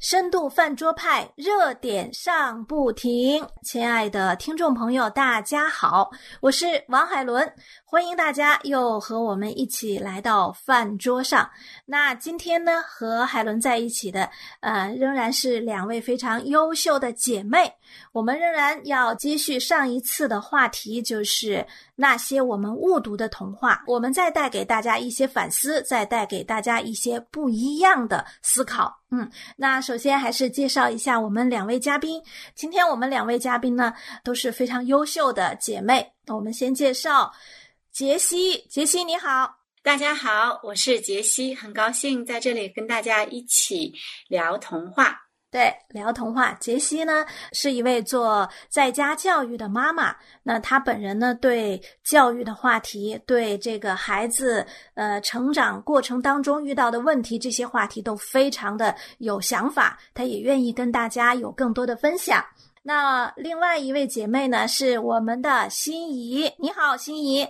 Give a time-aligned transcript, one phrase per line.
[0.00, 7.46] 深度饭桌派热点上不停，亲爱的听众朋友，大家好，我是王海伦，
[7.84, 11.46] 欢迎大家又和我们一起来到饭桌上。
[11.84, 14.26] 那今天呢，和海伦在一起的，
[14.60, 17.70] 呃，仍然是两位非常优秀的姐妹。
[18.12, 23.82] 我们仍然要继续上一次的话题，就是那些我们误读的童话。
[23.86, 28.96] 我们再带给大家一些反思，再带给大家一些不一样的思考。
[29.12, 32.22] 嗯，那首先还是介绍一下我们两位嘉宾。
[32.54, 36.12] 今天我们两位嘉宾呢都是非常优秀的姐妹。
[36.28, 37.34] 我们先介绍
[37.90, 43.92] 杰西，杰西你好，大家好，我是杰西，很高兴在这里跟大家一起
[44.28, 45.29] 聊童话。
[45.50, 46.52] 对，聊童话。
[46.60, 50.14] 杰西呢是一位做在家教育的妈妈，
[50.44, 62.44] 那她本人呢对教育的话题，对这个孩子呃成长过程当中遇到的问题，这些话题都非常的有想法，她也愿意跟大家有更多的分享。
[62.82, 67.44] 那另外一位姐妹呢是我们的心怡，你好，心怡。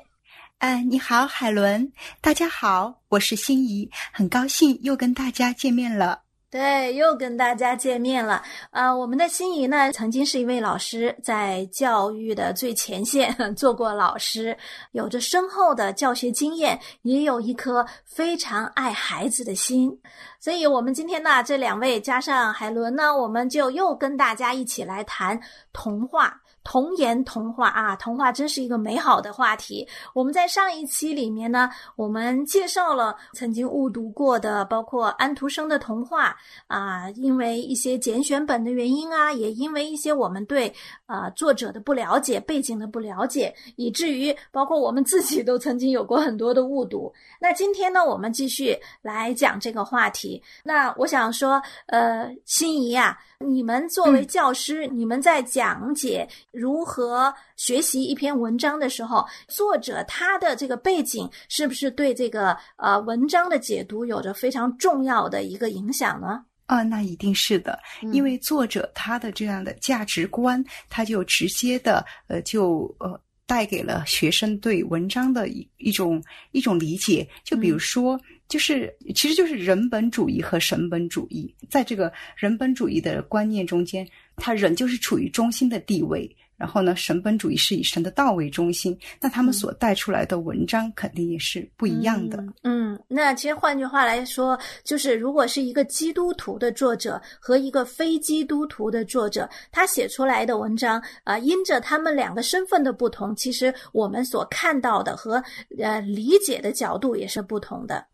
[0.56, 6.22] 哎，你好，海伦，大家好，我是心怡，很高兴又跟大家见面了。
[6.50, 8.42] 对，又跟大家见面了。
[8.72, 14.56] 呃，我们的心怡呢，曾经是一位老师，在教育的最前线 做过老师，
[14.90, 19.96] 有着深厚的教学经验，也有一颗非常爱孩子的心。
[20.40, 25.40] 所以，我们今天呢，这两位加上海伦呢，我们就又跟大家一起来谈
[25.72, 26.39] 童话。
[26.62, 29.86] 童言童话啊，童话真是一个美好的话题。
[30.14, 36.36] 我们在上一期里面呢，我们介绍了曾经误读过的，包括安徒生的童话
[36.66, 40.72] 啊，因为一些拣选本的原因啊，也因为一些我们对
[41.06, 47.12] 啊作者的不了解、背景的不了解，以至于包括我们自己都曾经有过很多的误读。
[47.40, 50.42] 那今天呢，我们继续来讲这个话题。
[50.62, 53.18] 那我想说，呃，心仪啊。
[53.46, 66.44] 你们作为教师，你们在讲解如何学习一篇文章的时候，作者他的这个背景是不是对这个呃文章的解读有着非常重要的一个影响呢？
[66.66, 67.78] 啊，那一定是的，
[68.12, 76.22] 因为作者他的这样的价值观，他就直接的呃就呃带给了学生对文章的一一种
[76.52, 77.26] 一种理解。
[77.42, 78.20] 就比如说。
[78.50, 84.06] 就是，其实就是人本主义和神本主义，在这个人本主义的观念中间，
[84.36, 86.28] 他人就是处于中心的地位。
[86.56, 92.44] 然后呢，神本主义是以神的道为中心，那他们所带出来的文章肯定也是不一样的。
[92.64, 105.42] 嗯，那其实换句话来说，就是如果是一个基督徒的作者和一个非基督徒的作者，他写出来的文章啊，因着他们两个身份的不同，其实我们所看到的和
[105.78, 108.04] 呃理解的角度也是不同的。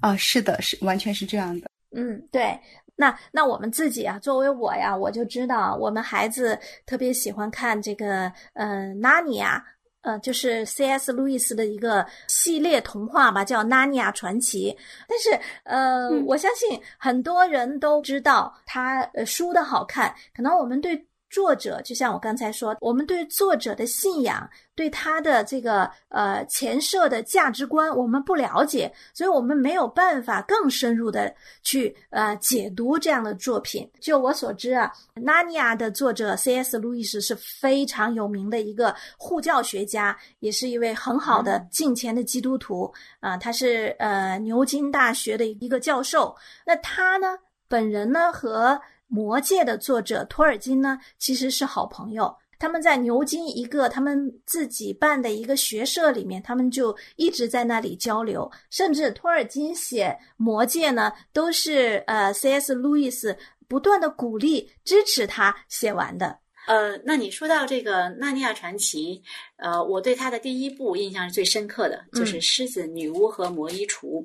[0.00, 1.68] 啊，是的，是完全是这样的。
[1.96, 2.58] 嗯，对。
[2.96, 8.66] 那那我们自己啊，作为我呀，我就知道，我们孩子特别喜欢看这个，呃，
[9.00, 9.58] 《纳尼亚》，
[10.02, 11.12] 呃，就是 C.S.
[11.12, 14.70] 路易斯的一个系列童话吧，叫《纳尼亚传奇》。
[15.08, 21.04] 但是，呃，我相信很多人都知道他呃书的好看，可能我们对。
[21.34, 31.34] 作者就像我刚才说，我们对作者的信仰，对他的这个呃前设的价值观，我们不了解，所以我们没有办法更深入的
[31.64, 33.90] 去呃解读这样的作品。
[34.00, 34.88] 就我所知啊，
[35.20, 36.78] 《纳尼亚》的作者 C.S.
[36.78, 43.36] 路易斯是非常有名的一个护教学家，也是一位很好的近前的基督徒啊。
[43.36, 46.32] 他是呃牛津大学的一个教授。
[46.64, 48.80] 那他呢，本人呢和。
[49.06, 52.34] 《魔戒》的作者托尔金呢，其实是好朋友。
[52.58, 58.50] 他们在牛津一个他们自己办的一个学社里面，他们就一直在那里交流。
[58.70, 62.72] 甚至托尔金写《魔戒》呢，都是呃 C.S.
[62.72, 63.36] 路易斯
[63.68, 66.38] 不断的鼓励支持他写完的。
[66.66, 69.16] 呃，那你说到这个《纳尼亚传奇》，
[69.56, 74.22] 呃，我对它的第一部印象是最深刻的，就是《狮子、女巫和魔衣橱》。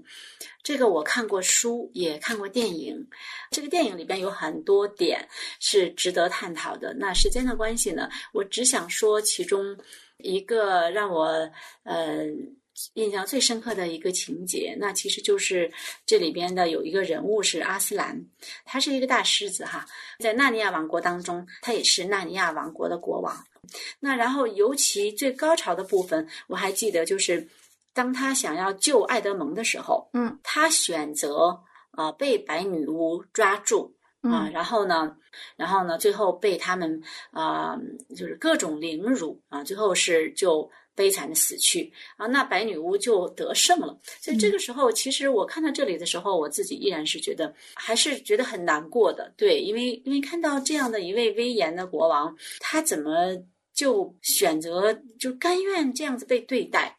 [0.63, 3.07] 这个我看过书，也看过电影。
[3.51, 5.27] 这个电影里边有很多点
[5.59, 6.93] 是值得探讨的。
[6.93, 9.77] 那时间的关系呢，我只想说其中
[10.17, 11.27] 一个让我
[11.83, 12.25] 呃。
[12.93, 15.71] 印象最深刻的一个情节，那其实就是
[16.05, 18.25] 这里边的有一个人物是阿斯兰，
[18.65, 19.85] 他是一个大狮子哈，
[20.19, 23.35] 在纳尼亚王国当中，他也是纳尼亚王国的国王。
[23.99, 27.47] 那然后尤其最高潮的部分，我还记得就是
[27.93, 31.59] 当他想要救爱德蒙的时候，嗯，他选择
[31.91, 35.15] 啊被白女巫抓住啊，然后呢，
[35.55, 37.01] 然后呢，最后被他们
[37.31, 37.77] 啊
[38.15, 40.69] 就是各种凌辱啊，最后是就。
[40.99, 43.97] 悲惨的死去啊，那白女巫就得胜了。
[44.19, 49.33] 所以这个时候，其实我看到这里的时候，我自己依然是觉得还是觉得很难过的。
[49.37, 53.33] 对，因为因为看到这样的一位威严的国王，他怎么
[53.73, 56.97] 就选择就甘愿这样子被对待？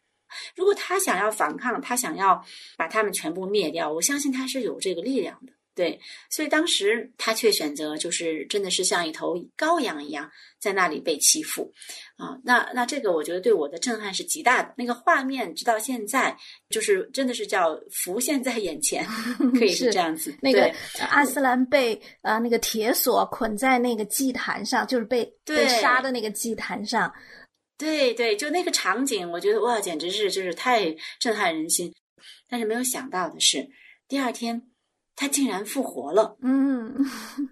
[0.55, 2.43] 如果他想要反抗，他想要
[2.75, 5.53] 把他们全部灭掉，我相信他是有这个力量的。
[5.81, 5.99] 对，
[6.29, 10.29] 所以当时他却选择，就是真的是像一头羔羊一样，
[10.59, 11.73] 在那里被欺负
[12.17, 12.37] 啊。
[12.43, 14.71] 那那这个，我觉得对我的震撼是极大的。
[14.77, 16.37] 那个画面，直到现在，
[16.69, 19.03] 就是真的是叫浮现在眼前，
[19.57, 20.37] 可以是这样子。
[20.39, 20.71] 那个
[21.09, 27.11] 阿斯兰被呃那个铁索捆在那个祭坛上，就是被被杀的那个祭坛上。
[27.75, 31.91] 对对，就那个场景，我觉得哇，简直是就是太震撼人心。
[32.47, 33.67] 但是没有想到的是，
[34.07, 34.61] 第二天。
[35.21, 36.95] 他竟然复活了，嗯。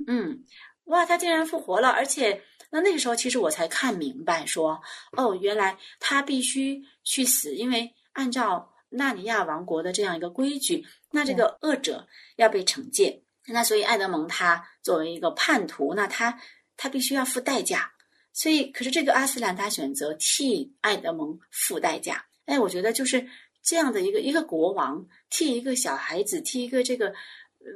[0.07, 0.43] 嗯，
[0.85, 4.81] 哇，他竟然复活了，而且那那个时候，其实我才看明白，说
[5.15, 12.07] 哦，原来他必须去死，因为按照纳尼亚王国的这样一个规矩，那这个恶者
[12.37, 16.41] 要被惩戒，那所以爱德蒙他作为一个叛徒，那他
[16.75, 17.91] 他必须要付代价，
[18.33, 23.27] 所以可是这个阿斯兰他选择替爱德蒙付代价，哎，我觉得就是
[23.61, 27.13] 这样的一个一个国王替一个小孩子替一个这个。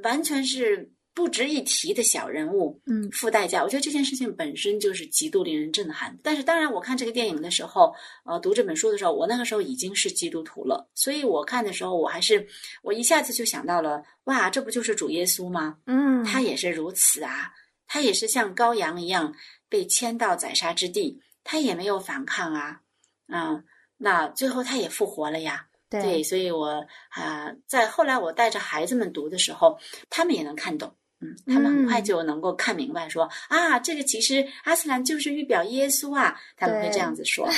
[0.03, 3.63] 完全是不值一提的小人物，嗯，付代价。
[3.63, 6.17] 我觉得这件事情本身就是极度令人震撼。
[6.23, 7.93] 但是，当然，我看这个电影的时候，
[8.25, 12.47] 呃，读这本书的时候，我那个时候已经是基督徒了，所以我看的时候，我还是
[12.81, 15.77] 我一下子就想到了，哇，这不就是主耶稣吗？
[15.85, 17.51] 嗯，他也是如此啊，
[17.87, 19.35] 他也是像羔羊一样
[19.69, 22.81] 被牵到宰杀之地，他也没有反抗啊，
[23.27, 23.63] 嗯，
[23.97, 25.67] 那最后他也复活了呀。
[26.01, 29.77] 对，所以我啊，在后来我带着孩子们读的时候，
[30.09, 30.95] 他们也能看懂。
[31.23, 37.49] 嗯，他们很快就能够看明白，说啊，这个其实阿斯兰就是预表耶稣啊，他们会这样子说。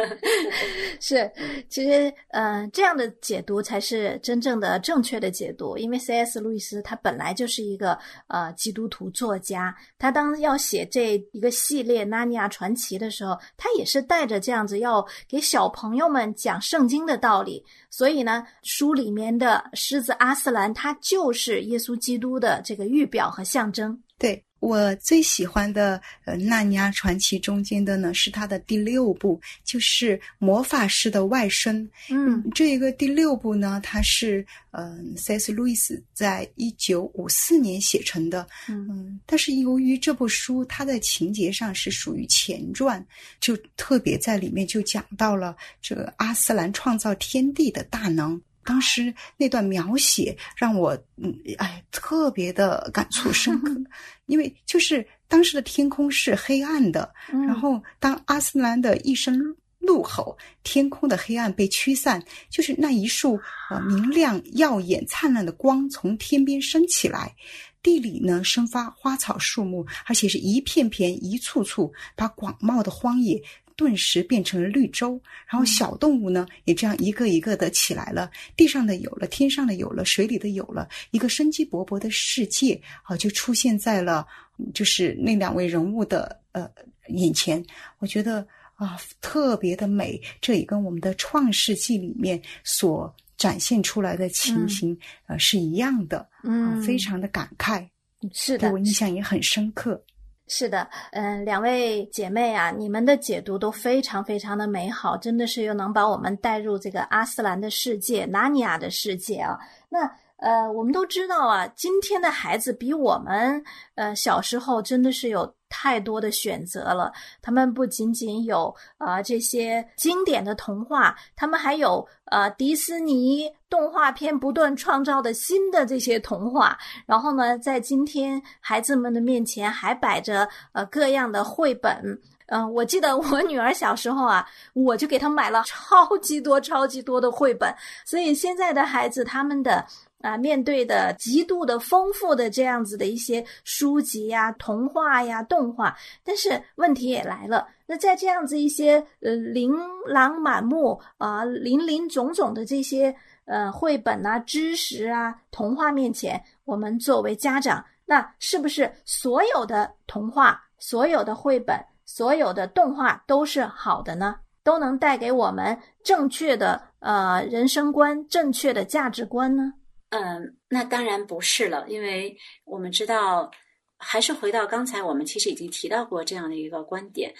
[1.00, 1.30] 是，
[1.68, 6.40] 其实嗯，这样的解读才是真正的正确的解读，因为 C.S.
[6.40, 17.64] 路易斯他本来就是一个呃基督徒作家，他当要写这一个系列《纳尼亚传奇》的时候，他也是带着这样子要给小朋友们讲圣经的道理。
[17.90, 23.96] 所以呢，书里面的狮子阿斯兰，他就是耶稣基督的这个预表和象征。
[24.18, 31.84] 对我最喜欢的呃《纳尼亚传奇》中间的呢，是他的第六部，就是魔法师的外甥。
[32.08, 35.50] 嗯，这一个第六部呢，它是嗯，C.S.
[35.50, 38.46] 路易斯在一九五四年写成的。
[38.68, 43.04] 嗯，但是由于这部书它的情节上是属于前传，
[43.40, 48.40] 就特别在里面就讲到了这个阿斯兰创造天地的大能。
[48.64, 53.74] 当时那段描写让我，嗯，哎，特别的感触深刻，
[54.26, 57.12] 因为就是当时的天空是黑暗的，
[57.46, 59.38] 然后当阿斯兰的一声
[59.78, 67.34] 怒吼，天空的黑暗被驱散，就是那一束呃明亮耀眼灿烂的光从天边升起来，
[67.82, 73.42] 地里呢生发花草树木，而且是一片片一簇簇，把广袤的荒野。
[73.74, 75.18] 顿时变成了绿洲，
[75.48, 84.26] 然后小动物呢也这样一个一个的起来了，地上的有了，天上的有了，水里的有了，一个生机勃勃的世界啊，就出现在了
[84.74, 86.70] 就是那两位人物的呃
[87.08, 87.64] 眼前。
[87.98, 93.12] 我觉得啊，特别的美，这也跟我们的《创世纪》里面所
[93.42, 94.96] 展现出来的情形
[95.26, 97.84] 呃是一样的，嗯，非常的感慨，
[98.32, 100.00] 是的，对我印象也很深刻。
[100.46, 109.58] 是的，嗯，两位姐妹啊，你们的解读都非常非常的美好，真的是又能把我们带入这个阿斯兰的世界、纳尼亚的世界啊。
[109.88, 110.08] 那
[110.42, 113.62] 呃，我们都知道啊，今天的孩子比我们
[113.94, 115.54] 呃小时候真的是有。
[115.74, 126.76] 太多的选择了，他们不仅仅有啊这些经典的童话，他们还有呃迪士尼动画片不断创造的新的这些童话。
[127.06, 132.20] 然后呢，在今天孩子们的面前还摆着呃各样的绘本。
[132.48, 137.74] 嗯，我记得我女儿小时候啊，我就给她买了超级多、超级多的绘本。
[138.04, 139.82] 所以现在的孩子他们的。
[140.22, 147.68] 啊，面对的极度的丰富的这样子的一些书籍呀、童话呀、动画，但是问题也来了。
[147.86, 149.70] 那在这样子一些呃琳
[150.06, 153.14] 琅满目啊、林林总总的这些
[153.44, 164.36] 呃绘本啊、知识啊、童话面前，我们作为家长，那是不是所有的童话、所有的绘本、所有的动画都是好的呢？
[164.64, 169.74] 都能带给我们正确的呃人生观、正确的价值观呢？
[170.12, 173.50] 嗯，那当然不是了，因为我们知道，
[173.96, 177.34] 还是回到刚才，我们其实已经提到过这样的一个观点。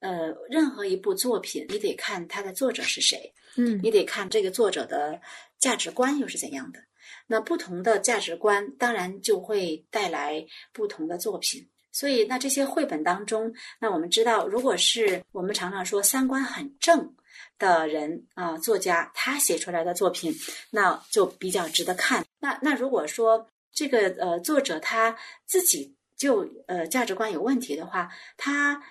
[0.00, 5.18] 呃，任何一部作品，你得看它的作者是谁，嗯你得看这个作者的
[5.58, 6.80] 价值观又是怎样的。
[7.26, 11.66] 那不同的价值观，当然就会带来不同的作品。
[11.92, 13.50] 所以，那这些绘本当中，
[13.80, 17.14] 那我们知道，如果是我们常常说三观很正
[17.58, 20.34] 的人啊、作家，他写出来的作品，
[20.70, 22.24] 那就比较值得看。
[22.40, 28.82] 那那如果说这个呃作者他自己就呃价值观有问题的话，他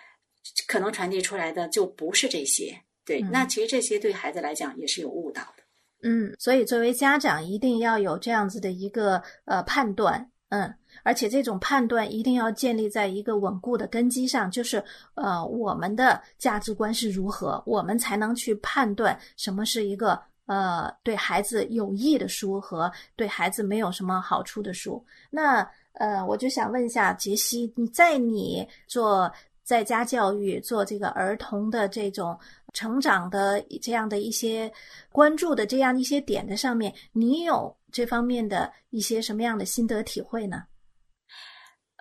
[0.68, 2.82] 可能传递出来的就不是这些。
[3.06, 5.64] 对，嗯那其实这些对孩子来讲也是有误导的。
[6.04, 14.84] 嗯，所以作为家长一定要有这样子的一个呃判断，嗯，而且这种判断一定要建立在一个稳固的根基上，就是
[15.16, 25.04] 呃我们的价值观是如何，我们才能去判断什么是一个呃对孩子有益的书和对孩子没有什么好处的书。
[25.30, 29.32] 那呃，我就想问一下杰西，你在你做
[29.64, 32.38] 在家教育、做这个儿童的这种
[32.74, 34.72] 成长的这样的一些
[35.12, 40.64] 关注的这样一些点的上面，你有这方面的一些什么样的心得体会呢？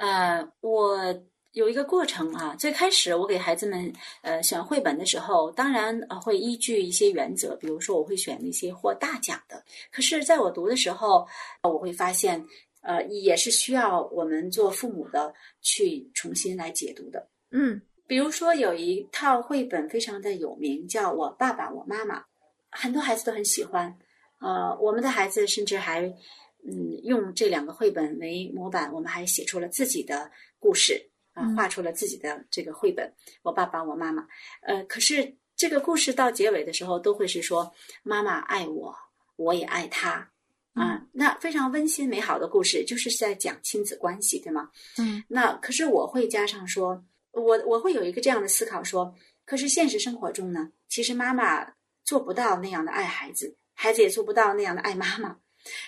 [0.00, 0.96] 呃，我
[1.52, 2.56] 有一个过程啊。
[2.58, 3.92] 最开始我给孩子们
[4.22, 9.62] 呃选绘本的时候，当然呃会依据一些原则，比如说我会选那些获大奖的。
[9.92, 11.28] 可是，在我读的时候，
[11.62, 12.42] 呃我会发现，
[12.80, 17.28] 呃，也是需要我们做父母的去重新来解读的。
[17.50, 22.24] 嗯比如说有一套绘本非常的有名，叫我爸爸我妈妈，
[22.70, 23.94] 很多孩子都很喜欢。
[24.40, 26.10] 呃，我们的孩子甚至还
[26.66, 33.12] 嗯用这两个绘本为模板，我们还写出了自己的故事啊、嗯画出了自己的这个绘本。
[33.42, 34.26] 我爸爸我妈妈，
[34.62, 38.94] 呃，可是这个故事到结尾的时候都会是说妈妈爱我，
[39.36, 40.30] 我也爱她。
[40.72, 44.70] 啊，那非常温馨美好的故事，就是在讲亲子关系，对吗？
[44.98, 49.12] 嗯那可是我会加上说，我我会有一个这样的思考说，
[49.44, 51.66] 可是现实生活中呢，其实妈妈
[52.04, 55.36] 做不到那样的爱孩子，孩子也做不到那样的爱妈妈。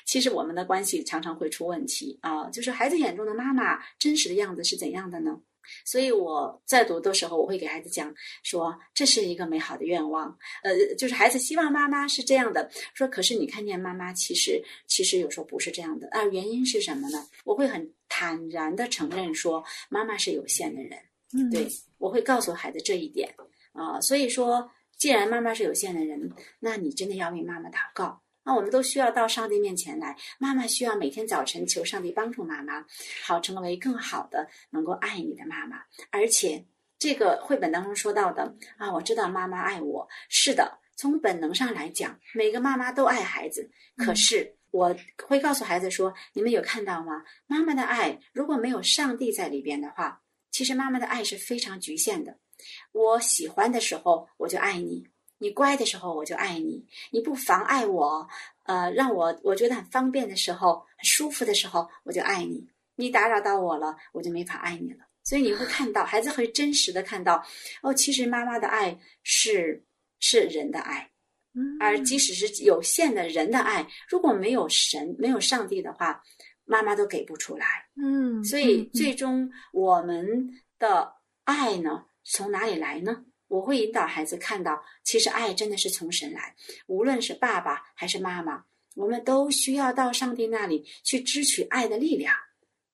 [0.04, 5.40] 其实我们的关系常常会出问题啊，就是孩子眼中的妈妈真实的样子是怎样的呢？
[5.84, 8.12] 所以我在读的时候，我会给孩子讲
[8.42, 17.26] 说，这是一个美好的愿望，呃，就是孩子希望妈妈是这样的，说可是你看见妈妈其实其实有时候不是这样的啊，原因是什么呢？
[17.44, 20.98] 我会很坦然的承认说，妈妈是有限的人，
[21.32, 23.32] 嗯，对，我会告诉孩子这一点
[23.72, 28.21] 啊、所以说，既然妈妈是有限的人，那你真的要为妈妈祷告。
[28.44, 32.84] 那我们都需要到上帝面前来，妈妈需要每天早晨求上帝帮助妈妈，
[33.24, 35.82] 好成为更好的能够爱你的妈妈。
[36.10, 36.64] 而且
[36.98, 43.70] 这个绘本当中说到的啊，我知道妈妈爱我，是的，从本能上来讲，每个妈妈都爱孩子。
[43.96, 44.94] 可是我
[45.26, 47.22] 会告诉孩子说，你们有看到吗？
[47.46, 50.20] 妈妈的爱如果没有上帝在里边的话，
[50.50, 52.38] 其实妈妈的爱是非常局限的。
[52.92, 55.02] 我喜欢的时候，我就爱你；
[55.42, 56.80] 你乖的时候，我就爱你；
[57.10, 58.28] 你不妨碍我，
[58.62, 65.04] 呃，让我我觉得很方便的时候、很舒服的时候，我就爱你；你打扰到我了，我就没法爱你了。
[65.24, 67.44] 所以你会看到，孩子会真实的看到，
[67.82, 69.84] 哦，其实妈妈的爱是
[70.20, 71.10] 是人的爱，
[71.54, 76.22] 嗯而即使是有限的人的爱，如果没有神、没有上帝的话，
[76.64, 77.66] 妈妈都给不出来。
[77.96, 83.24] 嗯，所以嗯最终我们的爱呢，从哪里来呢？
[83.52, 86.54] 我会引导孩子看到，其实爱真的是从神来，
[86.86, 92.34] 无论是爸爸还是妈妈，我们都需要到上帝那里去支取爱的力量，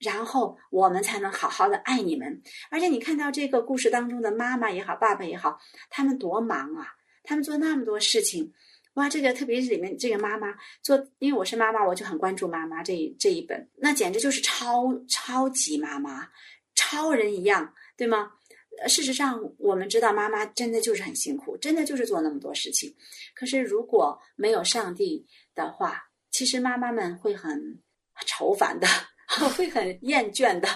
[0.01, 2.43] 然后我们才能好好的爱你们。
[2.71, 5.61] 而且你看到这个故事当中的妈妈也好，爸爸也好，
[5.91, 6.89] 他们多忙啊，
[7.23, 8.53] 他们做那么多事情。
[8.95, 16.29] 哇，这个特别是里面这个妈妈做，因为我是妈妈，我就很关注妈妈这一这一本，那简直就是超超级妈妈，
[16.75, 18.33] 超人一样，对吗？
[18.81, 22.95] 呃事实上，我们知道妈妈真的就是很辛苦，真的就是做那么多事情。
[23.35, 27.81] 可是如果没有上帝的话，其实妈妈们会很
[28.27, 28.87] 愁烦的，
[29.57, 30.69] 会很厌倦的。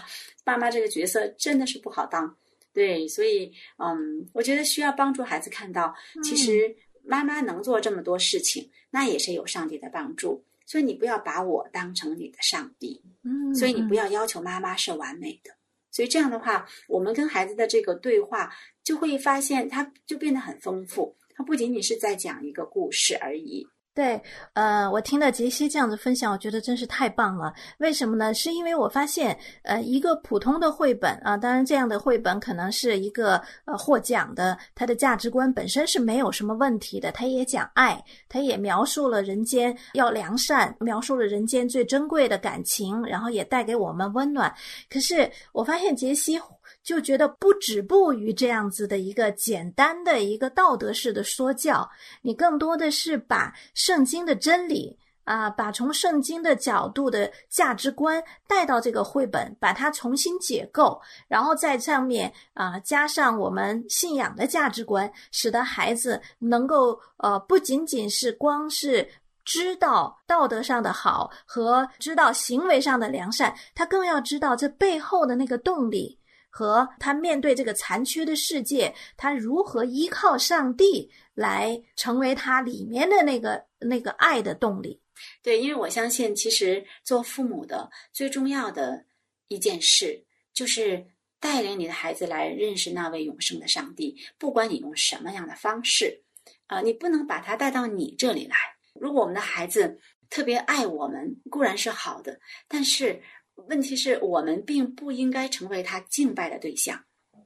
[0.45, 2.37] 妈妈这个角色真的是不好当。
[2.73, 5.95] 对，所以嗯，我觉得需要帮助孩子看到，
[6.25, 10.45] 其实妈妈能做这么多事情，那也是有上帝的帮助。
[10.65, 15.51] 所以你不要把我当成你的上帝，嗯，所以你不要要要求妈妈是完美的。
[15.93, 21.17] 所以这样的话，我们跟孩子的这个对话就会发现，它就变得很丰富。
[21.35, 23.67] 它不仅仅是在讲一个故事而已。
[23.95, 24.19] 对，
[24.55, 27.53] 呃，我听了杰西这样子分享，我觉得真是太棒了。
[27.77, 28.33] 为什么呢？
[28.33, 37.13] 是因为我发现，呃，一个普通的绘本啊，当然这样的绘本可能是一个呃获奖的，它的价值观本身是没有什么问题的。
[37.13, 44.51] 它也讲爱，它也描述了人间要良善，描述了人间最珍贵的感情，然后也带给我们温暖。
[44.89, 46.41] 可是我发现杰西
[46.83, 51.89] 就觉得不止步于这样子的一个简单的一个道德式的说教，
[52.23, 69.09] 你更多的是把圣经的真理啊，把从圣经的角度的价值观带到这个绘本，把它重新解构，然后在上面啊加上我们信仰的价值观，使得孩子能够呃不仅仅是光是。
[69.45, 76.17] 知道道德上的好和知道行为上的良善，他更要知道这背后的那个动力
[76.55, 85.01] 和他面对这个残缺的世界，他如何依靠上帝来成为他里面的那个那个爱的动力。
[85.43, 89.07] 对，因为我相信，其实做父母的最重要的
[89.49, 91.07] 一件事，就是
[91.41, 94.15] 带领你的孩子来认识那位永生的上帝。
[94.37, 96.23] 不管你用什么样的方式，
[96.67, 98.57] 啊，你不能把他带到你这里来。
[99.01, 103.23] 如果我们的孩子特别爱我们，固然是好的，但是
[103.69, 106.99] 问题是我们并不应该成为他敬拜的对象。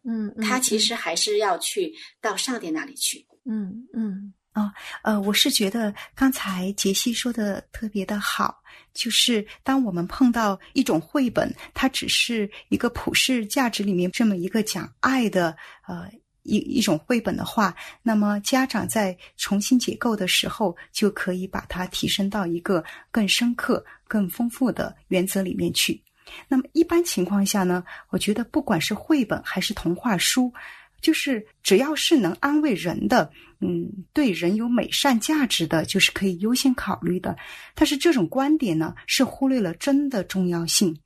[0.04, 3.26] 嗯，他其实还是要去到上帝那里去。
[3.44, 8.62] 嗯嗯啊呃，我是觉得刚才杰西说的特别的好，
[8.94, 15.56] 就是当我们碰到一种绘本，它只是一个普世价值里面这么一个讲爱的
[15.86, 16.10] 呃。
[16.48, 26.00] 一一种绘本的话，那么家长在重新解构的时候，就可以把它提升到一个更深刻、更丰富的原则里面去。
[26.48, 30.52] 那么一般情况下呢，我觉得不管是绘本还是童话书，
[31.00, 33.30] 就是只要是能安慰人的，
[33.60, 37.36] 嗯，对人有美善价值的，就是可以优先考虑的。
[37.74, 40.98] 但是这种观点呢，是忽略了真的重要性。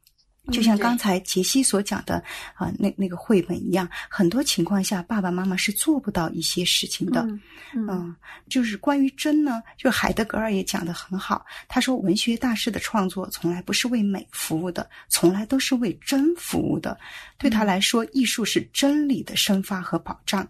[0.51, 2.23] 就像刚才杰西所讲的
[2.55, 7.27] 啊，那那个绘本一样，很多情况下爸爸妈妈是做不到一些事情的。
[7.75, 8.15] 嗯，
[8.49, 11.45] 就是关于真呢，就海德格尔也讲得很好。
[11.69, 16.99] 他说，文学大师的创作从来不是为美服务的，从来都是为真服务的。
[17.39, 20.47] 对他来说，艺术是真理的生发和保障。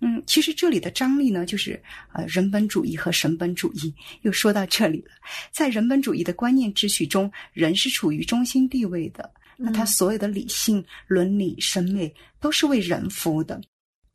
[0.00, 1.80] 嗯，其实这里的张力呢，就是
[2.12, 3.94] 呃人本主义和神本主义。
[4.22, 5.12] 又说到这里了，
[5.50, 13.60] 在人本主义的观念秩序中，人是处于中心地位的，那他所有的理性、伦理、审美都是为人服务的，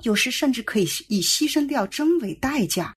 [0.03, 2.93] 有时甚至可以以牺牲掉真为代价。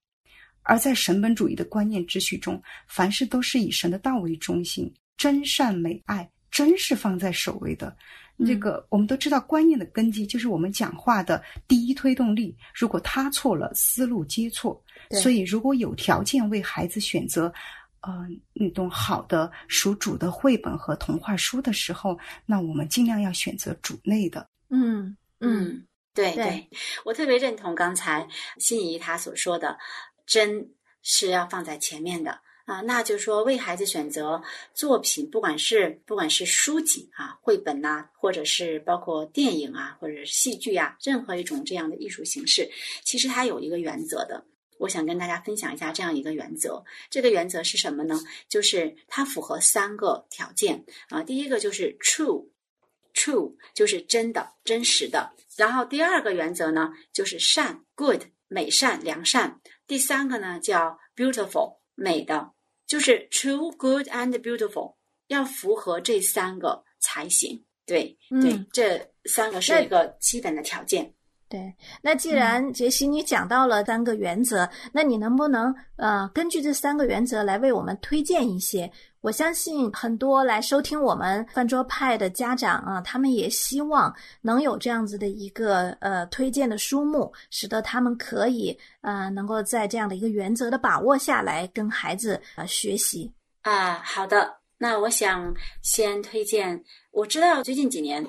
[0.64, 7.96] 而在神本主义的观念秩序中，凡事都是以神的道为中心，真善美爱真是放在首位的。
[8.44, 12.56] 这个我们都知道，观念的根基就是我们讲话的第一推动力。
[12.74, 14.82] 如果他错了，思路皆错。
[15.12, 17.52] 所以，如果有条件为孩子选择，
[18.00, 24.48] 呃，那种好的属主的绘本和童话书的时候，那我们尽量要选择主内的。
[24.70, 26.68] 嗯嗯，对对，
[27.04, 28.26] 我特别认同刚才
[28.58, 29.78] 心仪他所说的，
[30.26, 30.68] 真
[31.02, 32.40] 是要放在前面的。
[32.64, 42.70] 啊，那就是说，为孩子选择作品，不管是不管是书籍啊、绘本呐，或者是包括电影啊，或者是戏剧啊，任何一种这样的艺术形式，
[43.04, 44.44] 其实它有一个原则的。
[44.78, 46.84] 我想跟大家分享一下这样一个原则。
[47.08, 48.20] 这个原则是什么呢？
[48.48, 51.22] 就是它符合三个条件啊。
[51.22, 55.32] 第一个就是 true，true 就是真的、真实的。
[55.56, 59.60] 然后第二个原则呢，就是善，good 美善、良善。
[59.86, 61.81] 第三个呢，叫 beautiful。
[61.94, 62.52] 美的，
[62.86, 64.94] 就是 true, good and beautiful，
[65.28, 67.64] 要符合这三个才行。
[67.84, 71.12] 对，对，这三个是一个基本的条件。
[71.48, 78.90] 对，那既然杰西你讲到了三个原则，那你能不能呃根据这三个原则来为我们推荐一些？
[79.22, 93.30] 我相信很多来收听我们饭桌派的家长啊，他们也希望能有这样子的一个呃推荐的书目，使得他们可以呃能够在这样的一个原则的把握下来跟孩子呃学习
[93.60, 93.94] 啊。
[94.04, 98.26] 好的，那我想先推荐，我知道最近几年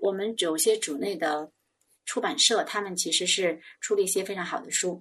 [0.00, 1.48] 我们有些主内的
[2.04, 5.00] 出版社，他们其实是出了一些非常好的书，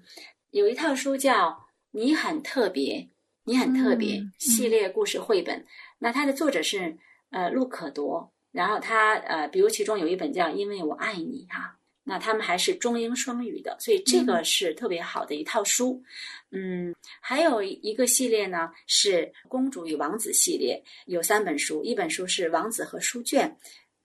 [0.51, 1.49] 有一套书叫
[1.89, 2.99] 《你很特别》。
[3.43, 5.65] 你很特别系列故事绘本，
[5.99, 6.95] 那它的作者是
[7.31, 16.03] 呃陆可铎，然后他呃比如其中有一本叫《因为我爱你》哈，那他们还是中英双语的，所以这个是特别好的一套书。
[16.51, 23.57] 嗯，还有一个系列呢是公主与王子系列，有三本书，一本书是王子和书卷，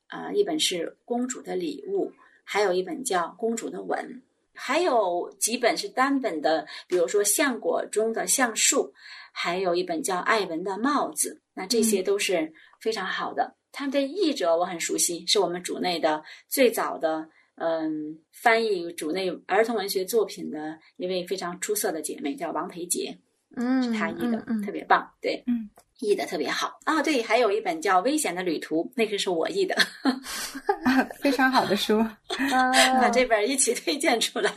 [0.07, 4.22] 啊，一本是公主的礼物，还有一本叫公主的吻。
[4.57, 8.92] 还有几本是单本的，比如说橡果中的橡树，
[9.33, 13.55] 还有一本叫艾文的帽子，那这些都是非常好的。
[13.71, 23.19] 他们的译者我很熟悉，是我们主内的最早的嗯翻译主内儿童文学作品的一位非常出色的姐妹，叫王培杰，
[23.55, 25.69] 嗯，是她译的，特别棒，对，嗯。
[26.01, 27.03] 译的特别好啊！
[27.03, 29.77] 对，还有一本叫《危险的旅途》，那个是我译的。
[31.21, 32.05] 非常好的书，
[33.01, 34.53] 把这本一起推荐出来。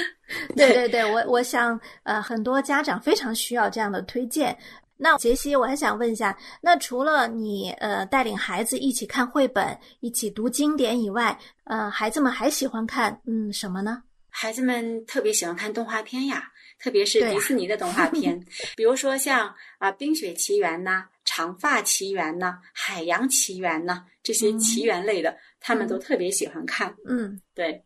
[0.56, 4.56] 对对对，我我想呃，很多家长非常需要这样的推荐。
[4.96, 14.02] 那杰西，我还想问一下，那除了你呃带领孩子一起看绘本、一起读经典以外，呃，孩子们还喜欢看嗯什么呢？
[14.28, 16.44] 孩子们特别喜欢看动画片呀，
[16.82, 18.38] 特别是迪士尼的动画 片，
[18.76, 26.94] 比如说像啊《冰雪奇缘》呐，《长发奇缘》呐，《海洋奇缘》呐，这些奇缘类的，他们都特别喜欢看。
[27.06, 27.84] 嗯，对。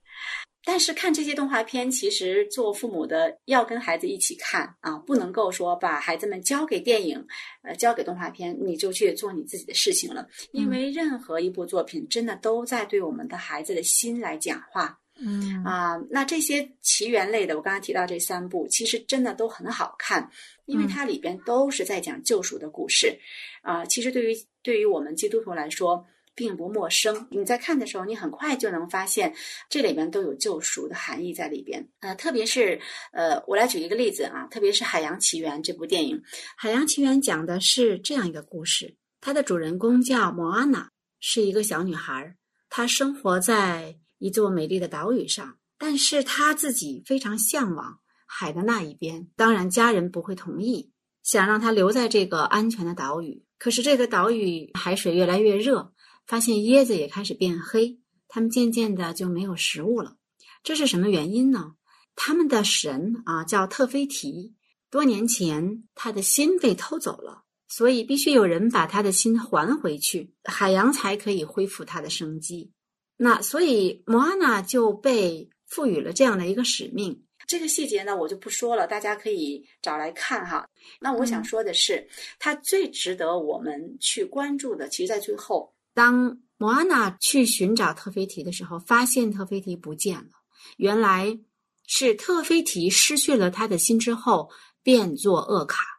[0.69, 7.25] 但是看这些动画片，其实做父母的要跟孩子一起看啊，不能够说把孩子们交给电影，
[7.63, 10.27] 呃，交给动画片，你就去做你自己的事情了。
[10.51, 14.99] 因为任何一部作品，真的都在对我们的孩子的心来讲话。
[15.19, 20.31] 嗯啊，那这些奇缘类的，我刚才提到这三部，其实真的都很好看，
[20.67, 23.19] 因为它里边都是在讲救赎的故事。
[23.63, 26.07] 啊，其实对于对于我们基督徒来说。
[26.39, 27.27] 并不陌生。
[27.31, 29.35] 你在看的时候，你很快就能发现
[29.71, 31.89] 这里边都有救赎的含义在里边。
[32.01, 32.79] 呃，特别是
[33.13, 36.19] 呃，我来举一个例子啊，特别是《海洋奇缘》这部电影，
[36.55, 42.37] 《海洋奇缘》讲的是这样一个故事：它的主人公叫莫阿娜，是一个小女孩，
[42.69, 49.29] 她生活在一座美丽的岛屿上，但是他自己非常向往海的那一边。
[49.37, 53.45] 当然，家人不会同意，想让他留在这个安全的岛屿。
[53.59, 55.93] 可是这个岛屿海水越来越热。
[56.27, 60.17] 发现椰子也开始变黑，他们渐渐的就没有食物了。
[60.65, 61.75] 这是什么原因呢？
[62.17, 64.57] 他们的神啊叫特菲提，
[64.91, 72.73] 多年前他的心被偷走了，所以必须有人把他的心还回去，海洋才可以恢复它的生机。
[73.17, 77.23] 那所以摩安娜就被赋予了这样的一个使命。
[77.47, 80.69] 这个细节呢，我就不说了，大家可以找来看哈。
[81.01, 82.09] 那我想说的是，
[82.41, 85.73] 它最值得我们去关注的，其实在最后。
[85.95, 90.31] 当摩安娜去寻找特菲提的时候，发现特菲提不见了。
[90.77, 91.39] 原来
[91.87, 94.51] 是特菲提失去了他的心之后，
[94.83, 95.96] 变作厄卡，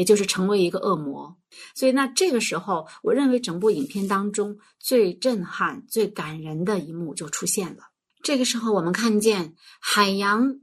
[0.00, 1.36] 也就是成为一个恶魔。
[1.74, 7.90] 所以，那这个时候，我认为整部影片当中最震撼、最感人的一幕就出现了。
[8.22, 10.60] 这个时候，我们看见海洋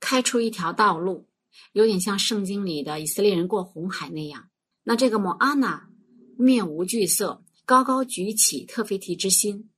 [0.00, 1.28] 开出一条道路，
[1.72, 4.48] 有点像圣经里的以色列人过红海那样。
[4.82, 5.88] 那这个莫阿娜
[6.36, 7.44] 面无惧色。
[7.64, 9.70] 高高举起特菲提之心，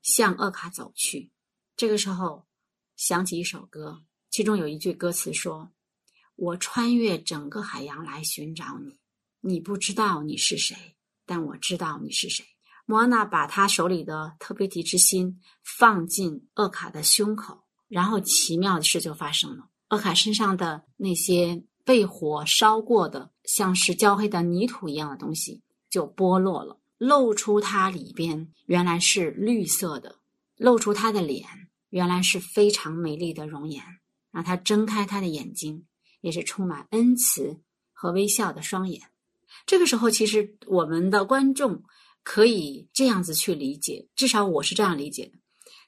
[0.00, 1.32] 向厄卡走去。
[1.76, 2.46] 这个时候，
[2.96, 5.72] 想起一首歌，其中有一句歌词说
[6.36, 8.98] ：“我穿越整个海洋来寻找你，
[9.40, 10.76] 你不知道你是谁，
[11.26, 12.44] 但我知道你是谁。”
[12.84, 26.80] 莫安娜把她手里的特菲提之心放进厄卡的胸口，然后奇妙的事就发生了：厄卡身上的那些被火烧过的，像是焦黑的泥土一样的东西就剥落了。
[26.98, 30.16] 露出它里边原来是绿色的，
[30.56, 31.46] 露出他的脸
[31.90, 33.82] 原来是非常美丽的容颜，
[34.30, 35.86] 让他睁开他的眼睛，
[36.22, 37.60] 也是充满恩慈
[37.92, 39.02] 和微笑的双眼。
[39.66, 41.82] 这个时候，其实我们的观众
[42.22, 45.32] 可以这样子去理解，至少我是这样理解的，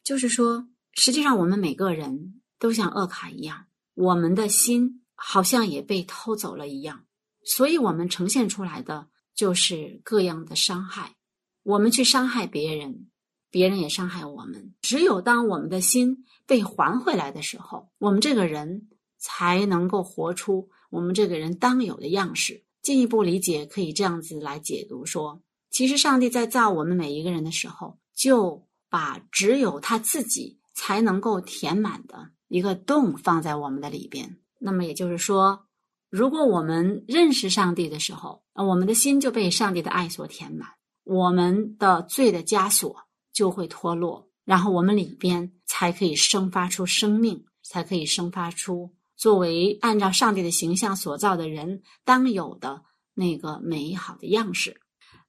[0.04, 7.06] 就是说，实际上我们每个人都像厄卡一样，我们的心好像也被偷走了一样，
[7.42, 9.08] 所以我们呈现出来的。
[9.36, 11.16] 就是各样的伤害，
[11.64, 13.10] 我们去伤害别人，
[13.50, 14.76] 别人也伤害我们。
[14.80, 18.86] 只有当我们的心被还回来的时候，我们这个人
[19.24, 22.62] 才能够活出我们这个人当有的样式。
[22.82, 34.36] 进一步理解，可以这样子来解读：说，其实上帝在造我们每一个人的时候，就把只有他自己才能够填满的一个洞放在我们的里边。
[34.58, 35.66] 那么也就是说。
[36.10, 40.68] 如果我们认识上帝的时候，啊，我们的心就被上帝的爱所填满，
[41.02, 42.94] 我们的罪的枷锁
[43.32, 52.82] 就会脱落，然后我们里边才可以生发出生命，才可以生发出作为按照上帝的形象所造的人当有的
[53.14, 54.80] 那个美好的样式。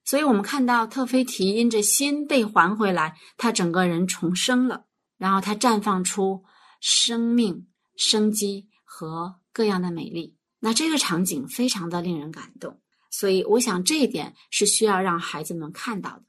[0.04, 4.86] 所以，我们看到特菲提因着心被还回来，他整个人重生了，
[5.18, 6.44] 然后他绽放出
[6.80, 10.38] 生命、生机和各样的美丽。
[10.60, 16.24] 那这个场景非常的令人感动，所以我想这一点是需要让孩子们看到的。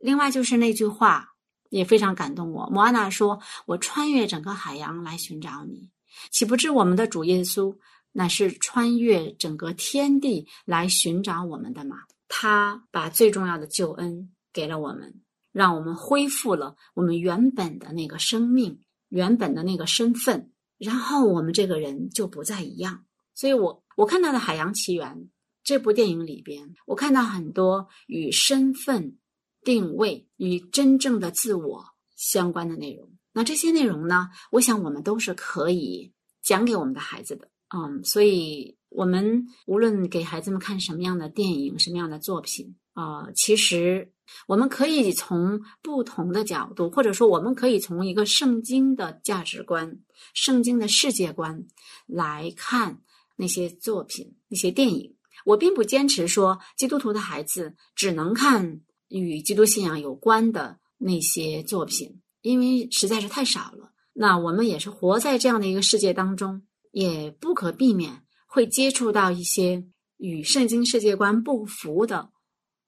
[0.00, 1.30] 另外就是那句话
[1.68, 2.68] 也非常感动我。
[2.70, 5.90] 莫安娜说：“我穿越整个海洋来寻找你，
[6.30, 7.76] 岂不知我们的主耶稣
[8.12, 11.96] 乃是穿越整个天地来寻找我们的吗？
[12.28, 15.20] 他把最重要的救恩给了我们，
[15.52, 23.04] 让我们恢复了我们原本的那个生命、原本的那个身份，然后我们这个人就不再一样。”
[23.34, 25.16] 所以，我我看到的《海洋奇缘》
[25.64, 29.16] 这部电影里边，我看到很多与身份
[29.62, 31.84] 定位与真正的自我
[32.16, 33.10] 相关的内容。
[33.32, 36.12] 那这些内容呢，我想我们都是可以
[36.42, 37.48] 讲给我们的孩子的。
[37.72, 44.12] 嗯，所以我们无论给孩子们看什么样的电影、什么样的作品啊，其实
[44.48, 50.00] 我们可以从不同的角度，或者说我们可以从一个圣经的价值观、
[50.34, 51.64] 圣经的世界观
[52.06, 53.00] 来看
[53.36, 55.14] 那些作品、那些电影。
[55.44, 63.92] 我并不坚持说基督徒的孩子只能看与基督信仰有关的那些作品，因为实在是太少了。
[64.12, 72.30] 那我们也是活在这样的一个世界当中，也不可避免会接触到一些与圣经世界观不符的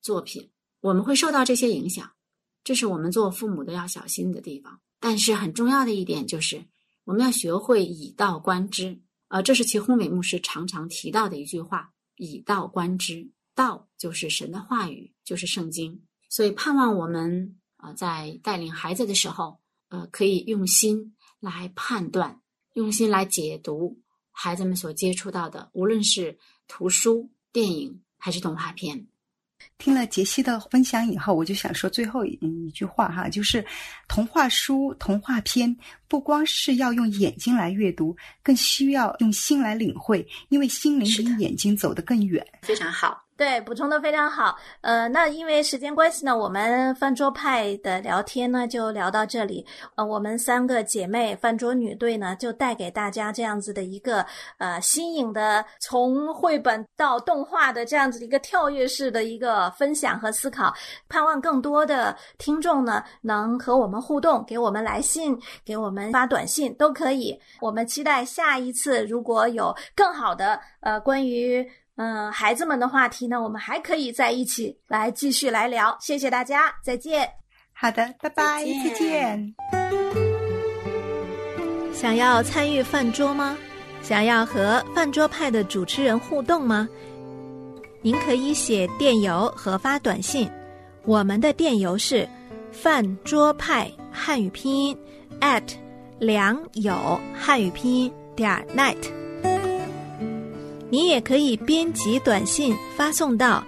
[0.00, 2.12] 作品，我们会受到这些影响，
[2.64, 4.80] 这是我们做父母的要小心的地方。
[5.00, 6.64] 但是很重要的一点就是，
[7.04, 11.90] 我们要学会以道观之，呃，这是其轰美牧师常常提到的一句话。
[12.16, 16.02] 以道观之，道就是神的话语，就是圣经。
[16.28, 22.40] 所以盼望我们啊，在带领孩子的时候，呃，可以用心来判断，
[22.74, 23.98] 用心来解读
[24.30, 29.08] 孩子们所接触到的，无论是图书、电影还是动画片。
[29.78, 33.64] 听了杰西的分享以后，我就想说最后一一句话哈，就是
[34.06, 35.76] 童话书、童话片
[36.12, 42.46] 不光是要用眼睛来阅读，更需要用心来领会，因为心灵比眼睛走得更远。
[42.60, 43.18] 非常好。
[43.34, 44.56] 对，补充的非常好。
[44.82, 49.66] 呃，那因为时间关系呢，我们饭桌派的聊天呢就聊到这里。
[49.96, 54.24] 呃，我们三个姐妹饭桌女队呢，就带给大家这样子的一个
[54.58, 60.72] 呃新颖的从绘本到动画的这样子一个跳跃式的一个分享和思考。
[61.08, 67.38] 盼望更多的听众呢能和我们互动，给我们来信，给我们发短信都可以。
[67.60, 71.64] 我们期待下一次如果有更好的呃关于。
[71.96, 75.94] 嗯，孩子们的话题呢，我们还可以在一起来继续来聊。
[76.00, 77.28] 谢谢大家，再见。
[77.74, 79.54] 好的，拜拜，再见。
[81.92, 83.58] 想要参与饭桌吗？
[84.00, 86.88] 想要和饭桌派的主持人互动吗？
[88.00, 90.50] 您可以写电邮和发短信。
[91.04, 92.26] 我们的电邮是
[92.72, 94.96] 饭桌派汉语拼音
[95.40, 95.62] at
[96.22, 98.96] 良友汉语拼音点 net。
[100.88, 103.64] 你也可以编辑短信发送到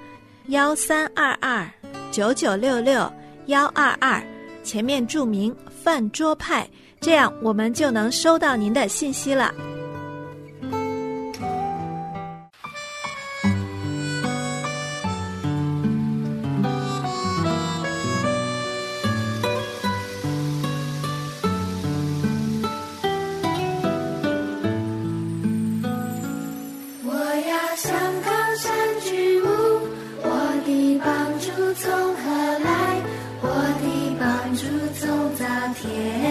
[0.46, 1.68] 幺三二二
[2.12, 3.12] 九九六六
[3.46, 4.22] 幺二二，
[4.62, 6.64] 前面注明“饭桌派”，
[7.02, 9.52] 这样我们就能收到您的信息了。
[35.74, 36.23] 天。